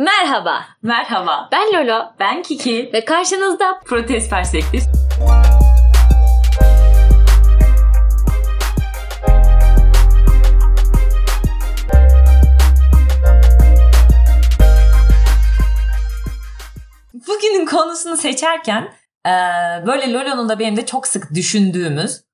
[0.00, 2.90] Merhaba, Merhaba, ben Lolo ben Kiki.
[2.92, 4.82] ve karşınızda Protest Perspektif.
[17.14, 18.82] Bugünün konusunu seçerken
[19.26, 19.30] e,
[19.86, 22.24] böyle Lolo'nun da benim de çok sık düşündüğümüz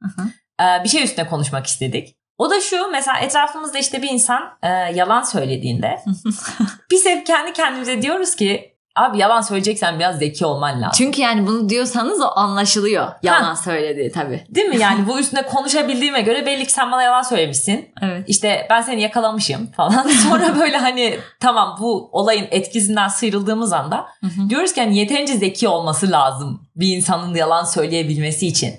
[0.61, 2.17] e, bir şey üstüne konuşmak istedik.
[2.39, 6.01] O da şu mesela etrafımızda işte bir insan e, yalan söylediğinde
[6.91, 10.93] biz hep kendi kendimize diyoruz ki abi yalan söyleyeceksen biraz zeki olman lazım.
[10.95, 13.09] Çünkü yani bunu diyorsanız o anlaşılıyor.
[13.23, 14.47] Yalan söylediği tabii.
[14.49, 14.79] Değil mi?
[14.79, 17.89] Yani bu üstüne konuşabildiğime göre belli ki sen bana yalan söylemişsin.
[18.03, 18.25] Evet.
[18.27, 20.09] İşte ben seni yakalamışım falan.
[20.29, 24.07] Sonra böyle hani tamam bu olayın etkisinden sıyrıldığımız anda
[24.49, 28.75] diyoruz ki hani yeterince zeki olması lazım bir insanın yalan söyleyebilmesi için.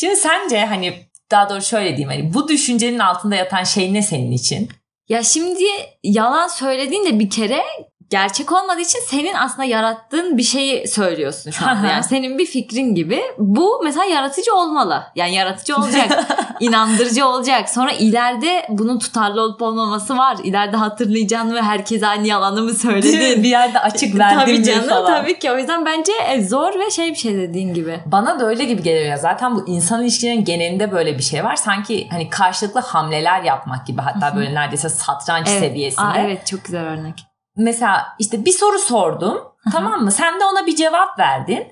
[0.00, 4.32] Şimdi sence hani daha doğrusu şöyle diyeyim hani bu düşüncenin altında yatan şey ne senin
[4.32, 4.68] için?
[5.08, 5.64] Ya şimdi
[6.02, 7.62] yalan söylediğinde bir kere
[8.10, 11.86] gerçek olmadığı için senin aslında yarattığın bir şeyi söylüyorsun şu anda.
[11.86, 13.22] Yani senin bir fikrin gibi.
[13.38, 15.02] Bu mesela yaratıcı olmalı.
[15.14, 16.26] Yani yaratıcı olacak.
[16.60, 17.68] inandırıcı olacak.
[17.68, 20.36] Sonra ileride bunun tutarlı olup olmaması var.
[20.44, 23.42] İleride hatırlayacaksın ve herkes aynı yalanı mı söyledin?
[23.42, 25.06] Bir yerde açık verdim tabii canım falan.
[25.06, 25.52] tabii ki.
[25.52, 28.00] O yüzden bence e, zor ve şey bir şey dediğin gibi.
[28.06, 29.16] Bana da öyle gibi geliyor.
[29.16, 31.56] Zaten bu insan ilişkilerinin genelinde böyle bir şey var.
[31.56, 34.00] Sanki hani karşılıklı hamleler yapmak gibi.
[34.00, 35.60] Hatta böyle neredeyse satranç Evet.
[35.60, 36.06] seviyesinde.
[36.06, 37.27] Aa, evet çok güzel örnek.
[37.58, 39.38] Mesela işte bir soru sordum.
[39.72, 40.12] tamam mı?
[40.12, 41.66] Sen de ona bir cevap verdin.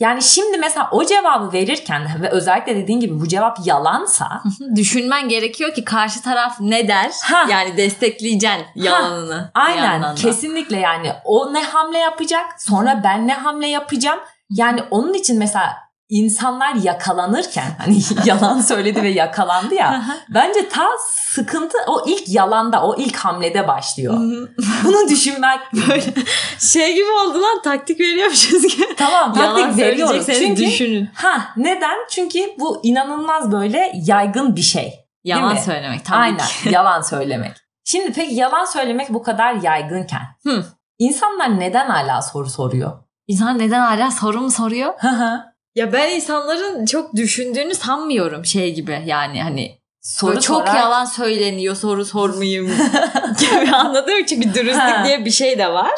[0.00, 4.42] Yani şimdi mesela o cevabı verirken ve özellikle dediğin gibi bu cevap yalansa
[4.76, 7.12] Düşünmen gerekiyor ki karşı taraf ne der?
[7.22, 7.46] Ha.
[7.50, 9.50] Yani destekleyeceksin yalanını.
[9.54, 14.20] bir aynen kesinlikle yani o ne hamle yapacak sonra ben ne hamle yapacağım.
[14.50, 20.86] Yani onun için mesela insanlar yakalanırken hani yalan söyledi ve yakalandı ya bence ta
[21.30, 24.14] sıkıntı o ilk yalanda o ilk hamlede başlıyor.
[24.84, 25.60] Bunu düşünmek
[26.58, 28.94] Şey gibi oldu lan taktik veriyormuşuz gibi.
[28.96, 31.10] tamam taktik veriyoruz çünkü düşünün.
[31.14, 31.96] Ha neden?
[32.10, 34.94] Çünkü bu inanılmaz böyle yaygın bir şey.
[35.24, 36.68] Yalan söylemek tabii Aynen ki.
[36.70, 37.56] yalan söylemek.
[37.84, 40.64] Şimdi peki yalan söylemek bu kadar yaygınken Hı.
[40.98, 42.92] insanlar neden hala soru soruyor?
[43.26, 44.94] İnsan neden hala soru mu soruyor?
[44.98, 45.40] Hı hı.
[45.78, 51.04] Ya ben insanların çok düşündüğünü sanmıyorum şey gibi yani hani soru Böyle çok sorar- yalan
[51.04, 52.66] söyleniyor soru sormayayım
[53.38, 55.94] gibi anladığım için bir dürüstlük diye bir şey de var.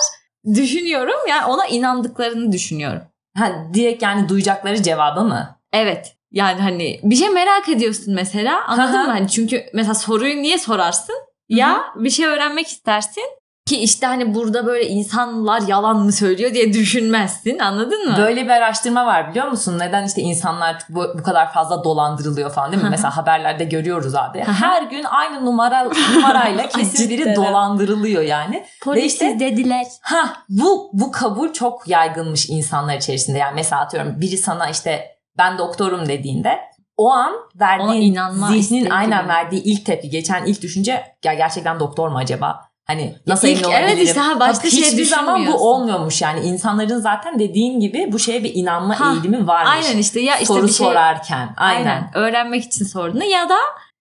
[0.55, 3.03] Düşünüyorum yani ona inandıklarını düşünüyorum.
[3.37, 5.59] Ha, direkt yani duyacakları cevabı mı?
[5.73, 6.17] Evet.
[6.31, 9.11] Yani hani bir şey merak ediyorsun mesela anladın mı?
[9.13, 11.17] Hani çünkü mesela soruyu niye sorarsın?
[11.49, 13.25] Ya bir şey öğrenmek istersin
[13.71, 18.15] ki işte hani burada böyle insanlar yalan mı söylüyor diye düşünmezsin anladın mı?
[18.19, 19.79] Böyle bir araştırma var biliyor musun?
[19.79, 22.91] Neden işte insanlar bu, bu kadar fazla dolandırılıyor falan değil mi?
[22.91, 24.41] Mesela haberlerde görüyoruz abi.
[24.41, 28.65] Her gün aynı numara numarayla kesin biri dolandırılıyor yani.
[28.83, 29.87] Polisiz işte- dediler.
[30.03, 33.39] Ha bu bu kabul çok yaygınmış insanlar içerisinde.
[33.39, 36.59] Yani mesela atıyorum biri sana işte ben doktorum dediğinde
[36.97, 42.19] o an verdiğin zihnin aynen verdiği ilk tepki geçen ilk düşünce ya gerçekten doktor mu
[42.19, 42.70] acaba?
[42.91, 43.89] Hani nasıl İlk- emin olabilirim?
[43.97, 48.09] evet işte, ha, başka Bak, şey Hiçbir zaman bu olmuyormuş yani insanların zaten dediğin gibi
[48.12, 49.87] bu şeye bir inanma Ha, eğilimi varmış.
[49.87, 51.87] Aynen işte ya işte Soru bir şey sorarken aynen.
[51.87, 52.11] Aynen.
[52.15, 53.56] Öğrenmek için sorduğunda ya da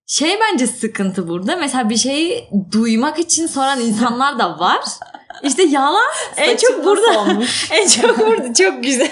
[0.08, 1.56] şey bence sıkıntı burada.
[1.56, 4.80] Mesela bir şeyi duymak için soran insanlar da var.
[5.44, 7.70] İşte yalan en çok burada olmuş?
[7.74, 9.12] en çok burada çok güzel.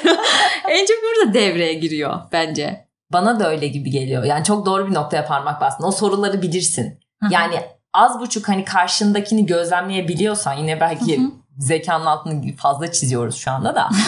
[0.70, 2.88] en çok burada devreye giriyor bence.
[3.14, 4.24] Bana da öyle gibi geliyor.
[4.24, 5.84] Yani çok doğru bir noktaya parmak bastın.
[5.84, 7.00] O soruları bilirsin.
[7.30, 7.56] Yani
[7.98, 11.32] az buçuk hani karşındakini gözlemleyebiliyorsan yine belki Hı hı.
[11.58, 13.90] zekanın altını fazla çiziyoruz şu anda da.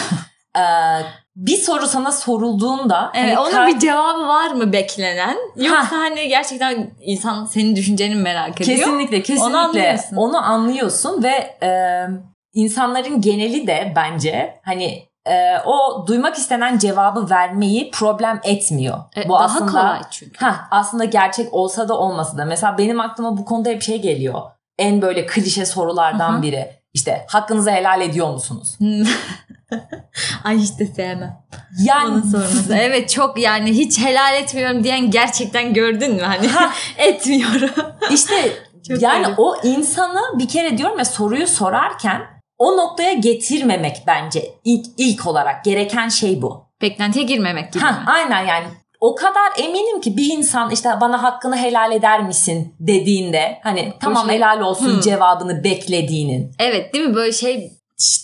[0.56, 0.60] Ee,
[1.36, 5.36] bir soru sana sorulduğunda Evet, hani onun kar- bir cevabı var mı beklenen?
[5.56, 8.78] Yoksa hani gerçekten insan senin düşünceni merak ediyor?
[8.78, 10.16] kesinlikle kesinlikle onu anlıyorsun.
[10.16, 11.70] anlıyorsun, ve e,
[12.52, 18.98] insanların geneli de bence hani e, o duymak istenen cevabı vermeyi problem etmiyor.
[19.16, 20.38] E, Bu daha aslında kolay çünkü.
[20.44, 22.44] Ha aslında gerçek olsa da olmasa da.
[22.44, 24.40] Mesela benim aklıma bu konuda hep şey geliyor.
[24.78, 26.42] En böyle klişe sorulardan Hı hı.
[26.42, 26.80] biri.
[26.94, 28.78] İşte hakkınızı helal ediyor musunuz?
[30.44, 31.38] Ay işte sevmem.
[31.84, 32.74] Yani Onun sorması.
[32.74, 36.22] Evet çok yani hiç helal etmiyorum diyen gerçekten gördün mü?
[36.22, 36.50] Hani
[36.96, 37.70] etmiyorum.
[38.10, 38.34] işte
[38.88, 39.34] Çok yani öyle.
[39.38, 42.20] o insanı bir kere diyorum ya soruyu sorarken
[42.60, 46.64] o noktaya getirmemek bence ilk, ilk olarak gereken şey bu.
[46.82, 47.98] Beklentiye girmemek gibi Ha, mi?
[48.06, 48.66] aynen yani
[49.00, 54.26] o kadar eminim ki bir insan işte bana hakkını helal eder misin dediğinde hani tamam
[54.26, 55.00] şey- helal olsun Hmm.
[55.00, 56.52] cevabını beklediğinin.
[56.58, 57.72] Evet değil mi böyle şey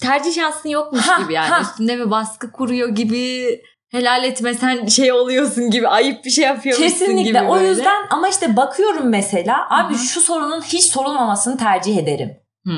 [0.03, 1.49] tercih şansın yokmuş Ha, gibi yani.
[1.49, 1.61] ha.
[1.61, 3.47] Üstünde bir baskı kuruyor gibi
[3.91, 7.67] helal etmesen şey oluyorsun gibi ayıp bir şey yapıyormuşsun Kesinlikle gibi o böyle.
[7.69, 10.03] yüzden ama işte bakıyorum mesela abi Hı hı.
[10.03, 12.37] şu sorunun hiç sorulmamasını tercih ederim.
[12.67, 12.73] Hı.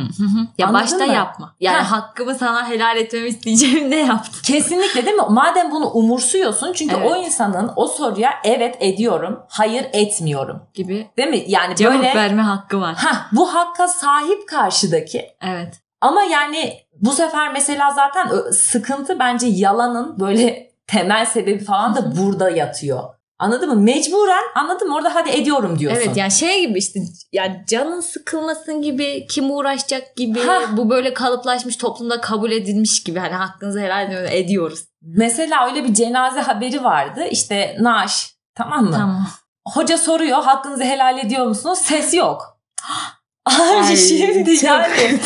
[0.58, 1.12] Ya Anladın başta mı?
[1.12, 1.55] yapma.
[1.61, 1.90] Yani Ha.
[1.90, 4.32] hakkımı sana helal etmemi isteyeceğim ne yaptın?
[4.43, 5.23] Kesinlikle değil mi?
[5.31, 7.11] Madem bunu umursuyorsun çünkü Evet.
[7.11, 10.62] o insanın o soruya evet ediyorum, hayır etmiyorum.
[10.75, 11.44] Gibi Değil mi?
[11.46, 12.94] Yani cevap böyle verme hakkı var.
[12.94, 15.81] ha bu hakka sahip karşıdaki Evet.
[16.00, 22.50] ama yani bu sefer mesela zaten sıkıntı bence yalanın böyle temel sebebi falan da burada
[22.50, 23.02] yatıyor.
[23.38, 23.76] Anladın mı?
[23.76, 24.94] Mecburen anladın mı?
[24.94, 26.02] Orada hadi ediyorum diyorsun.
[26.05, 27.00] Evet yani şey gibi işte
[27.32, 30.61] yani canın sıkılmasın gibi kim uğraşacak gibi Ha.
[30.73, 34.85] bu böyle kalıplaşmış toplumda kabul edilmiş gibi hani hakkınızı helal ediyoruz-.
[35.02, 37.25] Mesela öyle bir cenaze haberi vardı.
[37.31, 38.90] İşte naaş tamam mı?
[38.93, 39.26] Tamam.
[39.69, 41.79] Hoca soruyor hakkınızı helal ediyor musunuz?
[41.79, 42.58] Ses yok.
[43.46, 45.19] Abi Ay, şimdi yani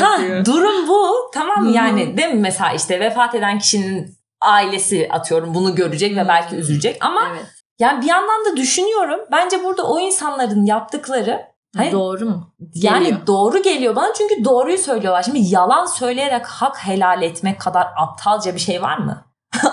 [0.00, 1.72] ha, durum bu tamam mı?
[1.72, 6.96] Yani değil mi mesela işte vefat eden kişinin ailesi atıyorum bunu görecek ve belki üzülecek
[7.04, 7.46] ama Evet.
[7.78, 11.42] yani bir yandan da düşünüyorum bence burada o insanların yaptıkları
[11.76, 11.92] Hayır.
[11.92, 12.54] Doğru mu?
[12.74, 13.26] yani Geliyor.
[13.26, 15.22] doğru geliyor bana çünkü doğruyu söylüyorlar.
[15.22, 19.24] Şimdi yalan söyleyerek hak helal etmek kadar aptalca bir şey var mı?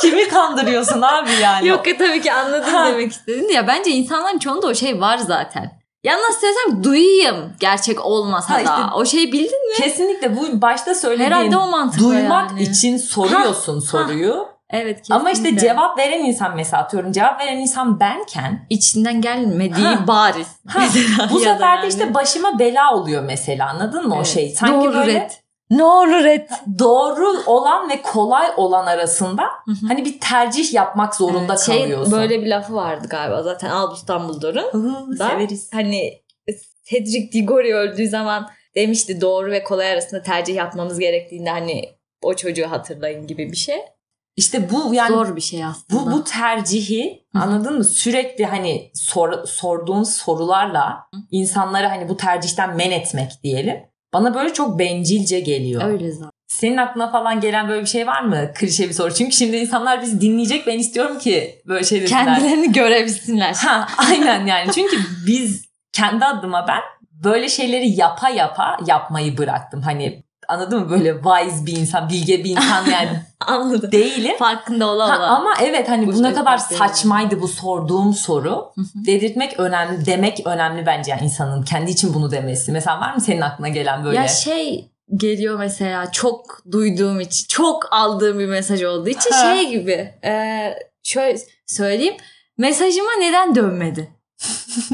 [0.00, 1.68] Kimi kandırıyorsun abi yani?
[1.68, 3.48] Yok ya tabii ki anladım demek istedin.
[3.48, 5.80] Ya bence insanların çoğunda o şey var zaten.
[6.06, 8.60] Ya nasıl söylesem duyayım gerçek olmasa Ha da.
[8.62, 9.76] işte- O şeyi bildin mi?
[9.76, 12.62] Kesinlikle bu başta söylediğim Herhalde o mantıkla duymak yani.
[12.62, 14.48] için soruyorsun soruyu.
[14.70, 15.14] Evet kesinlikle.
[15.14, 20.06] Ama işte cevap veren insan mesela atıyorum cevap veren insan benken içinden gelmediği Ha.
[20.06, 20.48] bariz.
[20.68, 20.80] Ha,
[21.30, 21.88] bu da sefer de yani.
[21.88, 24.26] işte başıma bela oluyor mesela anladın mı o Evet.
[24.26, 24.50] şey?
[24.50, 25.30] Sanki Doğru böyle red.
[25.70, 26.48] Doğru red.
[26.78, 29.42] doğru olan ve kolay olan arasında
[29.88, 32.12] hani bir tercih yapmak zorunda Evet, şey, kalıyorsun.
[32.12, 35.16] Böyle bir lafı vardı galiba zaten Albus Dumbledore'un.
[35.16, 35.70] Severiz.
[35.72, 36.22] Hani
[36.90, 42.70] Cedric Diggory öldüğü zaman demişti doğru ve kolay arasında tercih yapmamız gerektiğinde hani o çocuğu
[42.70, 43.78] hatırlayın gibi bir şey.
[44.36, 46.06] İşte bu yani Zor bir şey aslında.
[46.06, 47.84] bu bu tercihi anladın mı?
[47.84, 50.98] Sürekli hani sor, sorduğun sorularla
[51.30, 53.76] insanları hani bu tercihten men etmek diyelim.
[54.12, 55.84] Bana böyle çok bencilce geliyor.
[55.84, 56.30] Öyle zaten.
[56.46, 58.50] Senin aklına falan gelen böyle bir şey var mı?
[58.54, 59.14] Klişe bir soru.
[59.14, 60.66] Çünkü şimdi insanlar bizi dinleyecek.
[60.66, 62.24] Ben istiyorum ki böyle şey desinler.
[62.24, 63.54] Kendilerini görebilsinler.
[63.54, 64.72] Ha, aynen yani.
[64.72, 66.80] Çünkü biz kendi adıma ben
[67.24, 69.82] böyle şeyleri yapa yapa yapmayı bıraktım.
[69.82, 70.90] Hani anladın mı?
[70.90, 73.08] Böyle wise bir insan, bilge bir insan yani
[73.46, 73.92] Anladım.
[73.92, 74.36] değilim.
[74.38, 75.26] Farkında ola Ha, ola.
[75.26, 78.72] ama evet hani Bu bu ne şey kadar saçmaydı bu sorduğum soru.
[79.06, 82.72] Dedirtmek önemli, demek önemli bence yani insanın kendi için bunu demesi.
[82.72, 84.16] Mesela var mı senin aklına gelen böyle?
[84.16, 89.54] Ya şey geliyor mesela çok duyduğum için çok aldığım bir mesaj olduğu için Ha.
[89.54, 92.14] şey gibi e, şöyle söyleyeyim
[92.58, 94.15] mesajıma neden dönmedi?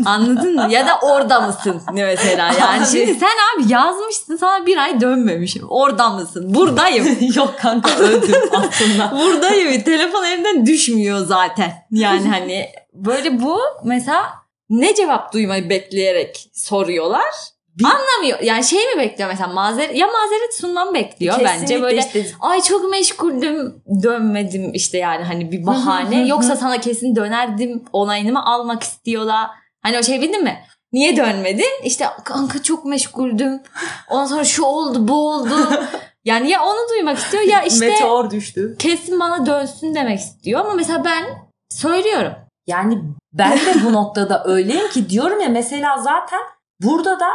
[0.04, 0.68] Anladın mı?
[0.70, 2.80] Ya da orada mısın ne mesela yani.
[2.82, 2.86] Abi.
[2.86, 5.66] Şimdi sen abi yazmışsın sana bir ay dönmemişim.
[5.68, 6.54] Orada mısın?
[6.54, 7.18] Buradayım.
[7.34, 9.10] Yok kanka öldüm aslında.
[9.20, 9.82] Buradayım.
[9.82, 11.72] Telefon elimden düşmüyor zaten.
[11.90, 14.24] Yani hani böyle bu mesela
[14.70, 17.51] ne cevap duymayı bekleyerek soruyorlar.
[17.78, 18.40] Bir- Anlamıyor.
[18.40, 22.62] Yani şey mi bekliyor mesela mazeret ya mazeret sunmam bekliyor bence Kesinlikle böyle işte ay
[22.62, 28.82] çok meşguldüm dönmedim işte yani hani bir bahane yoksa sana kesin dönerdim onayını mı almak
[28.82, 29.50] istiyorlar.
[29.82, 30.58] Hani o şey bildin mi?
[30.92, 31.84] Niye dönmedin?
[31.84, 33.62] İşte kanka çok meşguldüm.
[34.08, 35.54] Ondan sonra şu oldu bu oldu.
[36.24, 38.76] Yani ya onu duymak istiyor ya işte meteor düştü.
[38.78, 41.24] kesin bana dönsün demek istiyor ama mesela ben
[41.70, 42.32] söylüyorum.
[42.66, 42.98] Yani
[43.32, 46.40] ben de bu noktada öyleyim ki diyorum ya mesela zaten
[46.82, 47.26] burada da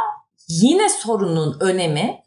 [0.49, 2.23] yine sorunun önemi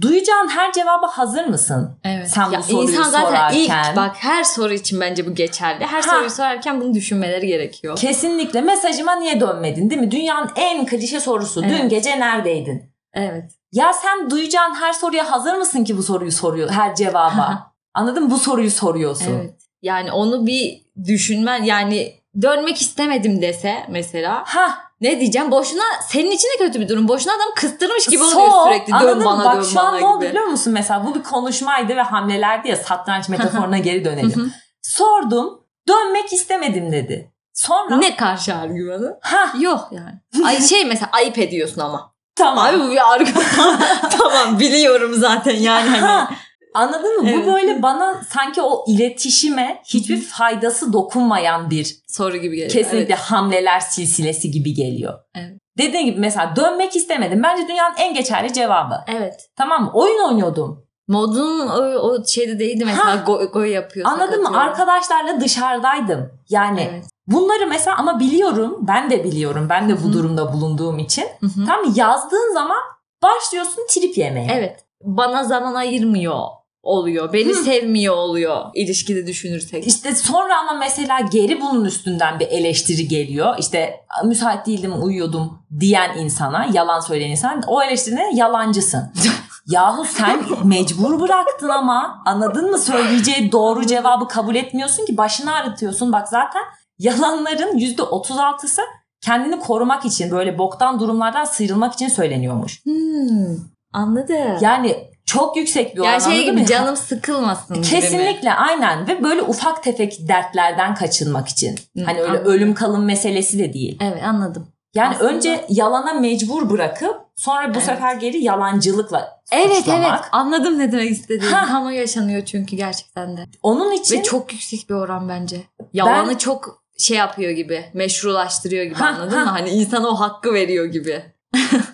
[0.00, 1.98] duyacağın her cevaba hazır mısın?
[2.04, 2.30] Evet.
[2.30, 5.84] Sen bu Ya soruyu insan zaten ilk sorarken- bak her soru için bence bu geçerli.
[5.86, 6.10] Her Ha.
[6.10, 7.96] soruyu sorarken bunu düşünmeleri gerekiyor.
[7.96, 10.10] Kesinlikle mesajıma niye dönmedin değil mi?
[10.10, 11.62] Dünyanın en klişe sorusu.
[11.62, 11.90] Dün Evet.
[11.90, 12.82] gece neredeydin?
[13.12, 13.52] Evet.
[13.72, 17.72] Ya sen duyacağın her soruya hazır mısın ki bu soruyu soruyor her cevaba?
[17.94, 18.30] Anladın mı?
[18.30, 19.32] Bu soruyu soruyorsun.
[19.32, 19.54] Evet.
[19.82, 25.50] Yani onu bir düşünmen yani dönmek istemedim dese mesela Ha, ne diyeceğim?
[25.50, 27.08] Boşuna senin için de kötü bir durum.
[27.08, 28.94] Boşuna adam kıstırmış gibi So, oluyor sürekli.
[28.94, 29.24] anladın Dön mı?
[29.24, 30.72] bana Bak dön şu an ne oldu biliyor musun?
[30.72, 34.52] Mesela bu bir konuşmaydı ve hamlelerdi ya satranç metaforuna geri dönelim.
[34.82, 35.60] Sordum.
[35.88, 37.30] Dönmek istemedim dedi.
[37.52, 39.18] Sonra ne karşı argümanı?
[39.22, 40.46] ha Yok yani.
[40.46, 42.14] Ay şey mesela ayıp ediyorsun ama.
[42.36, 42.66] tamam.
[42.66, 43.44] Abi bu bir argüman.
[44.18, 46.28] tamam biliyorum zaten yani hani.
[46.74, 47.28] Anladın mı?
[47.30, 47.46] Evet.
[47.46, 52.70] Bu böyle bana sanki o iletişime hiçbir faydası dokunmayan bir Soru gibi geliyor.
[52.70, 55.14] kesinlikle hamleler silsilesi gibi geliyor.
[55.34, 55.58] Evet.
[55.78, 57.42] Dediğim gibi mesela dönmek istemedim.
[57.42, 58.94] Bence dünyanın en geçerli cevabı.
[59.06, 59.20] Evet.
[59.20, 59.48] evet.
[59.56, 59.90] Tamam mı?
[59.94, 60.84] Oyun oynuyordum.
[61.08, 63.22] Modun o, o şeyde değildi mesela Ha.
[63.26, 64.06] go, go yapıyor.
[64.08, 64.58] Anladın mı?
[64.58, 66.32] Arkadaşlarla dışarıdaydım.
[66.48, 67.04] Yani Evet.
[67.26, 68.78] bunları mesela ama biliyorum.
[68.80, 69.66] Ben de biliyorum.
[69.70, 71.24] Ben de Hı bu durumda bulunduğum için.
[71.40, 71.66] Hı hı.
[71.66, 72.78] Tam yazdığın zaman
[73.22, 74.48] başlıyorsun trip yemeye.
[74.52, 74.84] Evet.
[75.02, 76.38] Bana zaman ayırmıyor.
[76.84, 77.32] Oluyor.
[77.32, 77.54] Beni Hı.
[77.54, 79.86] sevmiyor oluyor ilişkide düşünürsek.
[79.86, 83.54] İşte sonra ama mesela geri bunun üstünden bir eleştiri geliyor.
[83.58, 89.12] İşte müsait değildim uyuyordum diyen insana yalan söyleyen insan o eleştirine yalancısın.
[89.66, 96.12] Yahu sen mecbur bıraktın ama anladın mı söyleyeceği doğru cevabı kabul etmiyorsun ki başını ağrıtıyorsun.
[96.12, 96.62] Bak zaten
[96.98, 98.82] yalanların %36'sı
[99.20, 102.84] kendini korumak için böyle boktan durumlardan sıyrılmak için söyleniyormuş.
[102.84, 103.56] Hmm,
[103.92, 104.58] anladım.
[104.60, 108.54] Yani çok yüksek bir oran yani şey gibi canım sıkılmasın Kesinlikle mi?
[108.54, 111.78] aynen ve böyle ufak tefek dertlerden kaçınmak için.
[111.96, 112.52] Hı, hani öyle anladım.
[112.52, 113.98] ölüm kalım meselesi de değil.
[114.00, 114.68] Evet anladım.
[114.94, 115.32] Yani Aslında...
[115.32, 117.82] önce yalana mecbur bırakıp sonra bu evet.
[117.82, 120.06] sefer geri yalancılıkla Evet suçlamak.
[120.10, 121.50] evet anladım ne demek istediğini.
[121.50, 123.46] Tam o yaşanıyor çünkü gerçekten de.
[123.62, 124.18] Onun için.
[124.18, 125.56] Ve çok yüksek bir oran bence.
[125.92, 126.36] Yalanı ben...
[126.36, 129.44] çok şey yapıyor gibi meşrulaştırıyor gibi anladın mı?
[129.44, 131.33] Hani insana o hakkı veriyor gibi.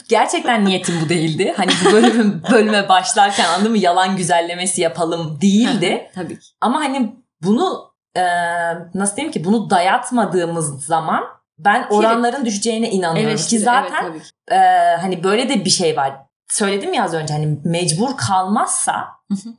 [0.09, 1.55] Gerçekten niyetim bu değildi.
[1.57, 6.11] Hani bu bölüm, bölüme başlarken anladın mı yalan güzellemesi yapalım değildi.
[6.15, 6.47] Tabii ki.
[6.61, 8.23] Ama hani bunu e,
[8.95, 11.25] nasıl diyeyim ki bunu dayatmadığımız zaman
[11.59, 14.57] ben oranların düşeceğine inanıyorum Eleştiri, ki zaten evet, e,
[15.01, 16.13] hani böyle de bir şey var.
[16.51, 19.05] Söyledim ya az önce hani mecbur kalmazsa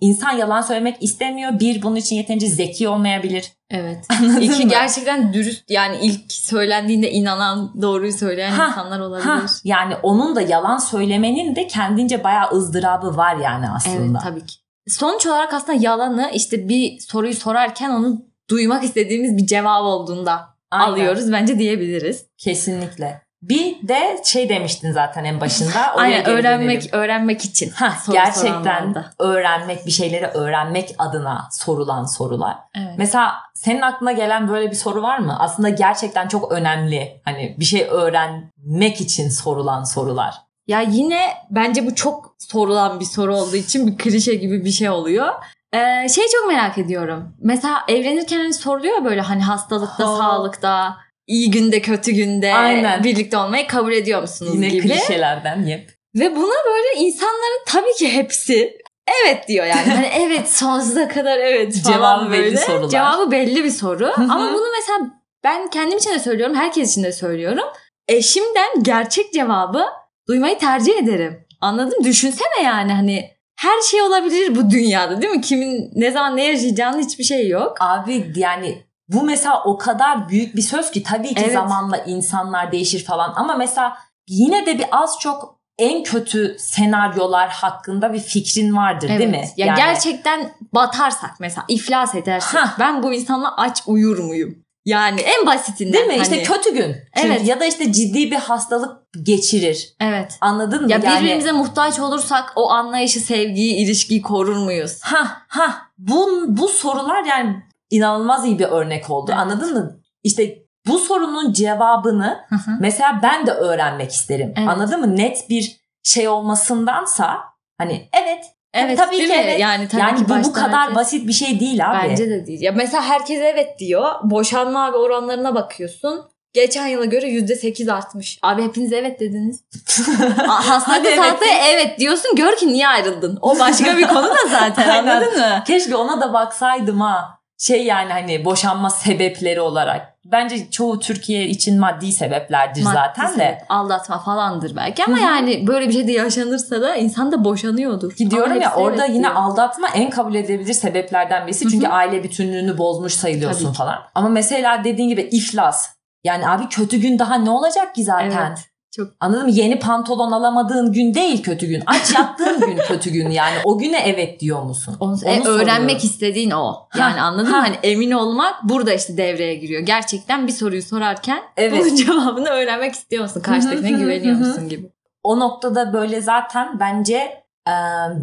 [0.01, 1.59] insan yalan söylemek istemiyor.
[1.59, 3.51] Bir bunun için yeterince zeki olmayabilir.
[3.69, 4.05] Evet.
[4.19, 4.69] Anladın İki mı?
[4.69, 9.25] gerçekten dürüst yani ilk söylendiğinde inanan doğruyu söyleyen ha, insanlar olabilir.
[9.25, 9.41] Ha.
[9.63, 14.19] Yani onun da yalan söylemenin de kendince bayağı ızdırabı var yani aslında.
[14.19, 14.55] Evet tabii ki.
[14.87, 20.91] Sonuç olarak aslında yalanı işte bir soruyu sorarken onu duymak istediğimiz bir cevap olduğunda Aynen.
[20.91, 22.25] alıyoruz bence diyebiliriz.
[22.37, 23.21] Kesinlikle.
[23.41, 25.95] Bir de şey demiştin zaten en başında.
[25.95, 26.99] Aynen öğrenmek dönelim.
[26.99, 27.69] öğrenmek için.
[27.69, 32.57] Hah, gerçekten öğrenmek bir şeyleri öğrenmek adına sorulan sorular.
[32.75, 32.93] Evet.
[32.97, 35.39] Mesela senin aklına gelen böyle bir soru var mı?
[35.39, 37.21] Aslında gerçekten çok önemli.
[37.25, 40.35] Hani bir şey öğrenmek için sorulan sorular.
[40.67, 44.89] Ya yine bence bu çok sorulan bir soru olduğu için bir klişe gibi bir şey
[44.89, 45.33] oluyor.
[45.73, 47.35] Ee, şey çok merak ediyorum.
[47.39, 50.17] Mesela evlenirken hani soruluyor böyle hani hastalıkta, ha.
[50.17, 50.97] sağlıkta,
[51.31, 53.03] iyi günde, kötü günde Aynen.
[53.03, 54.87] birlikte olmayı kabul ediyor musunuz Yine gibi.
[54.87, 55.89] Yine klişelerden yep.
[56.15, 58.77] Ve buna böyle insanların tabii ki hepsi
[59.23, 59.91] evet diyor yani.
[59.91, 62.43] Hani evet sonsuza kadar evet falan Cevabı böyle.
[62.43, 62.89] belli sorular.
[62.89, 64.11] Cevabı belli bir soru.
[64.17, 64.99] Ama bunu mesela
[65.43, 67.65] ben kendim için de söylüyorum, herkes için de söylüyorum.
[68.07, 69.85] Eşimden gerçek cevabı
[70.27, 71.45] duymayı tercih ederim.
[71.61, 72.03] Anladın?
[72.03, 75.41] Düşünsene yani hani her şey olabilir bu dünyada değil mi?
[75.41, 77.77] Kimin ne zaman ne yaşayacağının hiçbir şey yok.
[77.79, 78.83] Abi yani
[79.13, 81.53] bu mesela o kadar büyük bir söz ki tabii ki evet.
[81.53, 88.13] zamanla insanlar değişir falan ama mesela yine de bir az çok en kötü senaryolar hakkında
[88.13, 89.19] bir fikrin vardır evet.
[89.19, 89.45] değil mi?
[89.57, 89.77] Ya yani...
[89.77, 92.79] gerçekten batarsak mesela iflas edersek Hah.
[92.79, 94.55] ben bu insanla aç uyur muyum?
[94.85, 95.93] Yani en basitinden.
[95.93, 96.11] Değil mi?
[96.13, 96.21] Hani...
[96.21, 96.95] İşte kötü gün.
[97.15, 97.47] Çünkü evet.
[97.47, 99.95] Ya da işte ciddi bir hastalık geçirir.
[99.99, 100.37] Evet.
[100.41, 100.91] Anladın mı?
[100.91, 101.19] Ya yani...
[101.19, 104.99] birbirimize muhtaç olursak o anlayışı, sevgiyi, ilişkiyi korur muyuz?
[105.01, 105.77] Ha ha.
[105.97, 109.31] Bu, bu sorular yani inanılmaz iyi bir örnek oldu.
[109.31, 109.41] Evet.
[109.41, 109.99] Anladın mı?
[110.23, 110.57] İşte
[110.87, 112.71] bu sorunun cevabını hı hı.
[112.79, 114.53] mesela ben de öğrenmek isterim.
[114.57, 114.69] Evet.
[114.69, 115.17] Anladın mı?
[115.17, 117.37] Net bir şey olmasındansa
[117.77, 119.59] hani evet Evet tabii ki evet.
[119.59, 120.95] Yani, tabii yani ki bu bu kadar herkes...
[120.95, 122.09] basit bir şey değil abi.
[122.09, 122.61] Bence de değil.
[122.61, 124.11] Ya mesela herkes evet diyor.
[124.23, 126.21] Boşanma abi oranlarına bakıyorsun.
[126.53, 128.39] Geçen yıla göre yüzde sekiz artmış.
[128.41, 129.63] Abi hepiniz evet dediniz.
[130.37, 131.33] Hastalıklı evet.
[131.69, 132.35] evet diyorsun.
[132.35, 133.39] Gör ki niye ayrıldın.
[133.41, 135.63] O başka bir konu da zaten anladın mı?
[135.67, 140.15] Keşke ona da baksaydım ha şey yani hani boşanma sebepleri olarak.
[140.25, 143.65] Bence çoğu Türkiye için maddi sebeplerdir maddi zaten sebep, de.
[143.69, 148.15] Aldatma falandır belki ama yani böyle bir şey de yaşanırsa da insan da boşanıyordur.
[148.15, 149.35] Gidiyorum ya orada evet yine diyor.
[149.35, 151.69] aldatma en kabul edilebilir sebeplerden birisi.
[151.69, 153.99] Çünkü aile bütünlüğünü bozmuş sayılıyorsun falan.
[154.15, 155.89] Ama mesela dediğin gibi iflas.
[156.23, 158.47] Yani abi kötü gün daha ne olacak ki zaten?
[158.47, 158.70] Evet.
[158.91, 159.13] Çok.
[159.19, 159.51] Anladın mı?
[159.51, 161.83] Yeni pantolon alamadığın gün değil kötü gün.
[161.85, 163.55] Aç yattığın gün kötü gün yani.
[163.63, 164.97] O güne evet diyor musun?
[164.99, 166.87] Onu, Onu e, öğrenmek istediğin o.
[166.97, 167.57] Yani ha, anladın ha.
[167.57, 167.63] mı?
[167.63, 169.81] Hani emin olmak burada işte devreye giriyor.
[169.81, 171.85] Gerçekten bir soruyu sorarken evet.
[171.85, 173.41] bunun cevabını öğrenmek istiyor musun?
[173.41, 174.91] Karşıdakine güveniyor musun gibi.
[175.23, 177.43] O noktada böyle zaten bence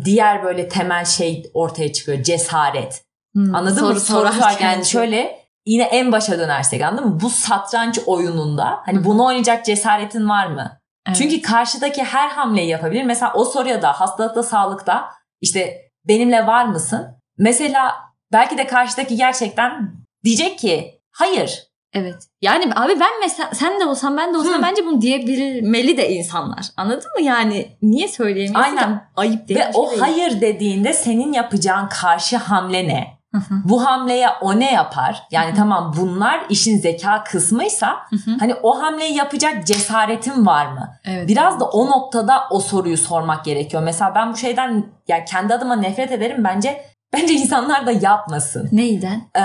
[0.05, 2.23] diğer böyle temel şey ortaya çıkıyor.
[2.23, 3.05] Cesaret.
[3.35, 4.01] Hmm, Anladın soru mı?
[4.01, 5.38] Soru sorarken yani şöyle
[5.69, 7.21] yine en başa dönersek anladın mı?
[7.21, 10.81] Bu satranç oyununda hani bunu oynayacak cesaretin var mı?
[11.07, 11.17] Evet.
[11.17, 13.03] Çünkü karşıdaki her hamleyi yapabilir.
[13.05, 15.11] Mesela o soruya da hastalıkta sağlıkta
[15.41, 17.07] işte benimle var mısın?
[17.39, 17.95] Mesela
[18.33, 19.93] belki de karşıdaki gerçekten
[20.25, 21.69] diyecek ki hayır.
[21.93, 22.29] Evet.
[22.43, 24.63] Yani abi ben mesela sen de olsam ben de olsam Hı.
[24.63, 26.67] bence bunu diyebilmeli de insanlar.
[26.77, 27.23] Anladın mı?
[27.23, 28.77] Yani niye söyleyemiyorsun?
[28.77, 29.11] Aynen.
[29.17, 29.61] Ayıp değil.
[29.61, 30.01] Ve o değil.
[30.01, 33.18] hayır dediğinde senin yapacağın karşı hamle ne?
[33.65, 35.23] Bu hamleye o ne yapar?
[35.31, 37.97] Yani tamam bunlar işin zeka kısmıysa
[38.41, 40.91] hani o hamleyi yapacak cesaretin var mı?
[41.05, 41.61] Evet, Biraz evet.
[41.61, 43.83] da o noktada o soruyu sormak gerekiyor.
[43.83, 46.45] Mesela ben bu şeyden yani kendi adıma nefret ederim.
[46.45, 48.69] Bence bence insanlar da yapmasın.
[48.73, 49.23] Neyden?
[49.37, 49.43] Ee,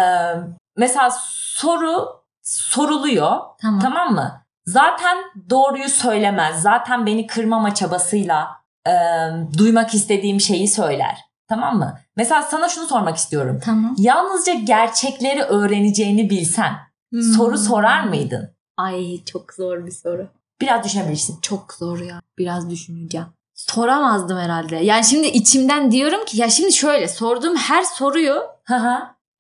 [0.78, 1.10] mesela
[1.56, 3.40] soru soruluyor.
[3.62, 3.80] Tamam.
[3.80, 4.42] Tamam mı?
[4.66, 5.18] Zaten
[5.50, 6.62] doğruyu söylemez.
[6.62, 8.48] Zaten beni kırmama çabasıyla
[8.88, 8.94] e,
[9.58, 11.18] duymak istediğim şeyi söyler.
[11.50, 11.98] Tamam mı?
[12.16, 13.60] Mesela sana şunu sormak istiyorum.
[13.66, 13.96] Tamam.
[13.98, 16.74] Yalnızca gerçekleri öğreneceğini bilsen
[17.38, 17.58] soru Hmm.
[17.58, 18.50] sorar mıydın?
[18.78, 20.28] Ay çok zor bir soru.
[20.62, 21.40] Biraz düşünebilirsin.
[21.42, 22.22] Çok zor ya.
[22.38, 23.28] Biraz düşüneceğim.
[23.54, 24.76] Soramazdım herhalde.
[24.76, 28.44] Yani şimdi içimden diyorum ki ya şimdi şöyle sorduğum her soruyu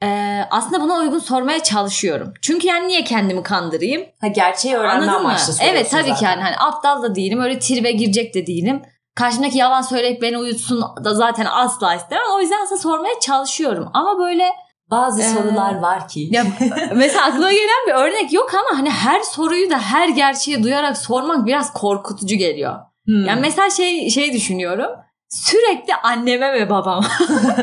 [0.03, 2.33] e, aslında buna uygun sormaya çalışıyorum.
[2.41, 4.05] Çünkü yani niye kendimi kandırayım?
[4.21, 5.17] Ha, gerçeği öğrenme Anladın mı?
[5.29, 6.29] amaçlı soruyorsun Evet tabii ki zaten.
[6.31, 7.41] yani hani aptal da değilim.
[7.41, 8.81] Öyle tribe girecek de değilim.
[9.15, 12.23] Karşımdaki yalan söyleyip beni uyutsun da zaten asla istemem.
[12.35, 13.89] O yüzden aslında sormaya çalışıyorum.
[13.93, 14.43] Ama böyle
[14.91, 16.27] Bazı Ee, sorular var ki.
[16.31, 16.43] ya
[16.95, 21.45] mesela aklıma gelen bir örnek yok ama hani her soruyu da her gerçeği duyarak sormak
[21.45, 22.75] biraz korkutucu geliyor.
[23.05, 23.25] Hmm.
[23.25, 24.91] Yani mesela şey şey düşünüyorum.
[25.29, 27.07] Sürekli anneme ve babama.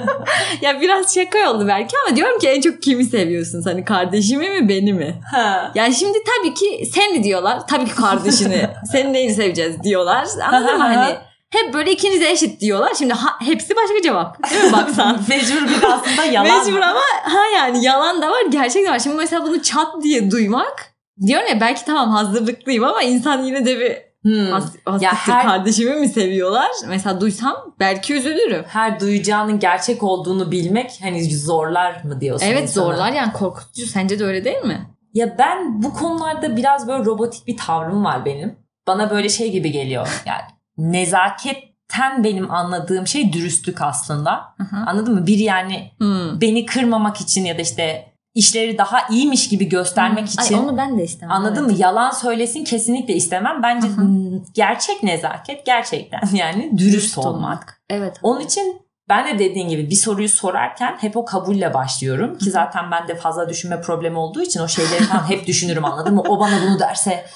[0.61, 3.63] ya biraz şaka oldu belki ama diyorum ki en çok kimi seviyorsun?
[3.65, 5.21] Hani kardeşimi mi beni mi?
[5.35, 5.73] Ha.
[5.75, 7.67] Yani şimdi tabii ki seni diyorlar.
[7.69, 8.69] Tabii ki kardeşini.
[8.93, 10.27] senin neyini seveceğiz diyorlar.
[10.53, 10.83] Anladın mı?
[10.83, 11.17] Hani
[11.53, 12.93] hep böyle ikiniz eşit diyorlar.
[12.99, 14.51] Şimdi ha- hepsi başka cevap.
[14.51, 15.21] Değil mi baksan?
[15.29, 16.59] Mecbur bir aslında yalan.
[16.67, 18.99] Mecbur ama ha yani yalan da var gerçek de var.
[18.99, 20.87] Şimdi mesela bunu çat diye duymak
[21.27, 24.51] diyorum ya belki tamam hazırlıklıyım ama insan yine de bir Hmm.
[24.51, 24.65] has,
[25.01, 26.71] Ya her- kardeşimi mi seviyorlar?
[26.89, 28.65] Mesela duysam belki üzülürüm.
[28.69, 32.85] Her duyacağının gerçek olduğunu bilmek hani zorlar mı diyorsun Evet insana?
[32.85, 33.87] zorlar yani korkutucu.
[33.87, 34.87] Sence de öyle değil mi?
[35.15, 38.57] Ya ben bu konularda biraz böyle robotik bir tavrım var benim.
[38.87, 40.09] Bana böyle şey gibi geliyor.
[40.27, 40.43] Yani
[40.81, 44.33] nezaketten benim anladığım şey dürüstlük aslında.
[44.57, 44.77] Hı hı.
[44.87, 45.27] Anladın mı?
[45.27, 46.41] Biri yani Hmm.
[46.41, 50.99] beni kırmamak için ya da işte işleri daha iyiymiş gibi göstermek Ay, için onu ben
[50.99, 51.37] de istemem.
[51.37, 51.73] Anladın evet.
[51.73, 51.79] mı?
[51.83, 53.63] Yalan söylesin kesinlikle istemem.
[53.63, 54.01] Bence Hı hı.
[54.01, 57.35] hmm, gerçek nezaket gerçekten yani dürüst, Dürüst olmak.
[57.35, 57.81] olmak.
[57.91, 58.17] Evet.
[58.23, 62.39] Onun için ben de dediğin gibi bir soruyu sorarken hep o kabulle başlıyorum.
[62.39, 66.23] Ki zaten bende fazla düşünme problemi olduğu için o şeyleri falan hep düşünürüm anladın mı?
[66.29, 67.27] O bana bunu derse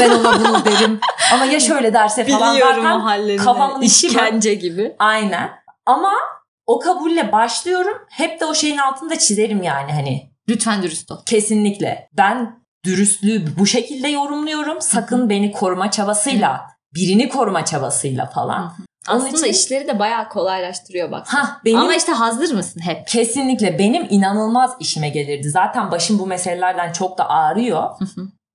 [0.00, 1.00] ben ona bunu derim.
[1.32, 4.96] Ama ya şöyle derse falan Biliyorum zaten kafamın içi işkence gibi.
[4.98, 5.50] aynen.
[5.86, 6.12] Ama
[6.66, 7.98] o kabulle başlıyorum.
[8.10, 11.16] Hep de o şeyin altında çizerim yani hani Lütfen dürüst ol.
[11.26, 12.08] Kesinlikle.
[12.12, 14.80] Ben dürüstlüğü bu şekilde yorumluyorum.
[14.80, 18.72] Sakın beni koruma çabasıyla, birini koruma çabasıyla falan.
[19.10, 21.26] Onun Aslında için- işleri de bayağı kolaylaştırıyor bak.
[21.28, 23.06] Ha benim Ama işte hazır mısın hep?
[23.08, 25.50] kesinlikle benim inanılmaz işime gelirdi.
[25.50, 27.90] Zaten başım bu meselelerden çok da ağrıyor.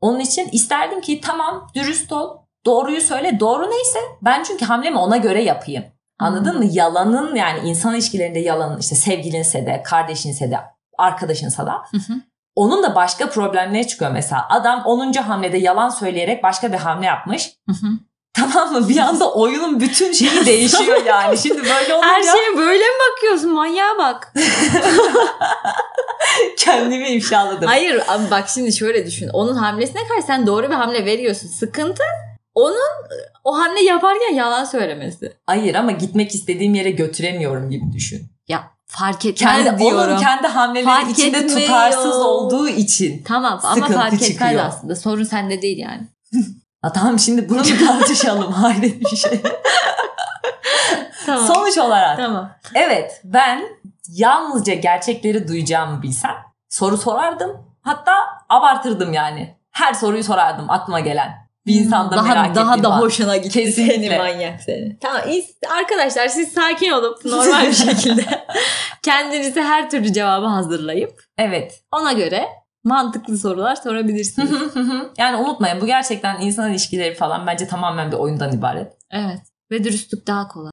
[0.01, 2.37] Onun için isterdim ki tamam dürüst ol.
[2.65, 3.39] Doğruyu söyle.
[3.39, 5.83] Doğru neyse ben çünkü hamlemi ona göre yapayım.
[6.19, 6.57] Anladın Hmm.
[6.59, 6.65] mı?
[6.71, 10.57] Yalanın yani insan ilişkilerinde yalanın işte sevgilinse de, kardeşinse de,
[10.97, 11.81] arkadaşınsa da.
[12.55, 14.47] Onun da başka problemleri çıkıyor mesela.
[14.49, 15.13] Adam 10.
[15.21, 17.53] hamlede yalan söyleyerek başka bir hamle yapmış.
[18.37, 18.89] Tamam mı?
[18.89, 21.37] Bir anda oyunun bütün şeyi değişiyor yani.
[21.37, 23.51] Şimdi böyle olunca Her şeye böyle mi bakıyorsun?
[23.53, 24.33] Manyağa bak.
[26.57, 27.67] kendimi ifşaladım.
[27.67, 29.29] Hayır abi bak şimdi şöyle düşün.
[29.33, 31.47] Onun hamlesine karşı sen doğru bir hamle veriyorsun.
[31.47, 32.03] Sıkıntı
[32.55, 32.77] onun
[33.43, 35.33] o hamle yaparken yalan söylemesi.
[35.45, 38.27] Hayır ama gitmek istediğim yere götüremiyorum gibi düşün.
[38.47, 40.11] Ya fark etmez Kendi, diyorum.
[40.11, 41.59] onun kendi hamleleri Fark içinde etmiyor.
[41.59, 43.23] tutarsız olduğu için.
[43.23, 44.65] Tamam ama fark etmez çıkıyor.
[44.65, 44.95] aslında.
[44.95, 46.07] Sorun sende değil yani.
[46.81, 48.51] Ha, tamam şimdi bunu mu tartışalım?
[48.53, 49.41] Hayret bir şey.
[51.25, 51.47] Tamam.
[51.47, 52.51] Sonuç olarak Tamam.
[52.75, 53.63] Evet ben
[54.09, 56.35] yalnızca gerçekleri duyacağımı bilsem
[56.69, 57.67] soru sorardım.
[57.81, 58.13] Hatta
[58.49, 59.57] abartırdım yani.
[59.71, 61.47] Her soruyu sorardım aklıma gelen.
[61.65, 62.99] Bir insanda daha, merak daha da an.
[63.01, 63.93] hoşuna gitti Kesinlikle.
[64.09, 64.99] seni manyak seni.
[64.99, 65.21] Tamam
[65.79, 68.45] arkadaşlar siz sakin olup normal bir şekilde
[69.03, 71.81] kendinize her türlü cevabı hazırlayıp Evet.
[71.91, 72.45] ona göre
[72.87, 74.51] mantıklı sorular sorabilirsiniz.
[75.17, 78.93] yani unutmayın bu gerçekten insan ilişkileri falan bence tamamen bir oyundan ibaret.
[79.11, 79.39] evet.
[79.71, 80.71] Ve dürüstlük daha kolay.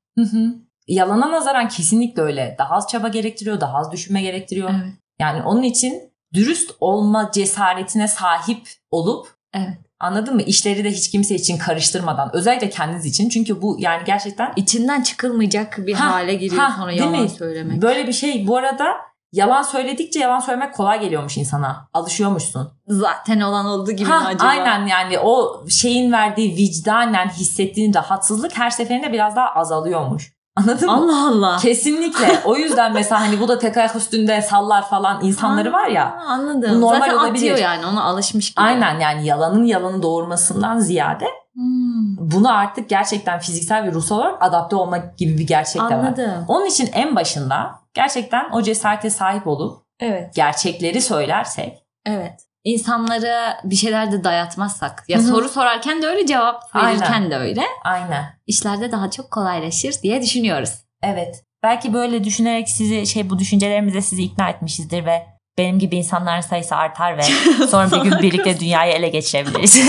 [0.88, 2.54] Yalana nazaran kesinlikle öyle.
[2.58, 4.70] Daha az çaba gerektiriyor, daha az düşünme gerektiriyor.
[4.70, 4.92] Evet.
[5.20, 9.78] Yani onun için dürüst olma cesaretine sahip olup Evet.
[10.00, 10.42] anladın mı?
[10.42, 13.28] İşleri de hiç kimse için karıştırmadan özellikle kendiniz için.
[13.28, 17.28] Çünkü bu yani gerçekten İçinden çıkılmayacak bir Ha, hale giriyor ha, sonra yalan mi?
[17.28, 17.82] söylemek.
[17.82, 18.46] Böyle bir şey.
[18.46, 18.86] Bu arada
[19.34, 21.88] yalan söyledikçe yalan söylemek kolay geliyormuş insana.
[21.94, 22.72] Alışıyormuşsun.
[22.88, 24.48] Zaten olan olduğu gibi Ha, mi acaba?
[24.48, 30.34] aynen yani o şeyin verdiği vicdanen hissettiğin rahatsızlık her seferinde biraz daha azalıyormuş.
[30.56, 30.96] Anladın mı?
[30.96, 31.56] Allah Allah.
[31.56, 32.40] Kesinlikle.
[32.44, 36.18] O yüzden mesela hani bu da tek ayak üstünde sallar falan insanları var ya.
[36.28, 36.70] Anladım.
[36.76, 37.34] Bu normal Zaten olabilir.
[37.52, 38.60] atıyor yani ona alışmış gibi.
[38.60, 44.76] Aynen yani yalanın yalanı doğurmasından ziyade Hmm, buna artık gerçekten fiziksel ve ruhsal olarak adapte
[44.76, 45.92] olmak gibi bir gerçek de var.
[45.92, 46.44] anladım.
[46.48, 50.34] Onun için en başında gerçekten o cesarete sahip olup Evet.
[50.34, 52.40] gerçekleri söylersek Evet.
[52.64, 55.04] İnsanlara bir şeyler de dayatmazsak.
[55.08, 55.26] Ya Hı hı.
[55.26, 57.30] soru sorarken de öyle cevap verirken Aynen.
[57.30, 57.62] de öyle.
[57.84, 60.70] aynen İşlerde daha çok kolaylaşır diye düşünüyoruz.
[61.02, 65.26] evet Belki böyle düşünerek sizi şey bu düşüncelerimizle sizi ikna etmişizdir ve
[65.58, 67.22] benim gibi insanların sayısı artar ve
[67.70, 69.80] sonra bir gün birlikte dünyayı ele geçirebiliriz.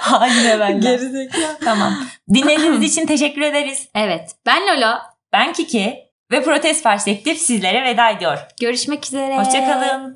[0.00, 1.58] Haline ben Gerizekalı.
[1.64, 1.94] Tamam.
[2.34, 3.88] Dinlediğiniz için teşekkür ederiz.
[3.94, 4.30] Evet.
[4.46, 4.94] Ben Lolo.
[5.32, 8.38] Ben Kiki ve Protest Perspektif sizlere veda ediyor.
[8.60, 9.38] Görüşmek üzere.
[9.38, 10.12] Hoşçakalın.